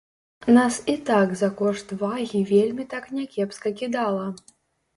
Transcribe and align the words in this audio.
Нас 0.55 0.79
і 0.93 0.95
так 1.09 1.35
за 1.41 1.49
кошт 1.59 1.93
вагі 2.01 2.41
вельмі 2.55 2.89
так 2.97 3.13
някепска 3.19 3.77
кідала. 3.79 4.29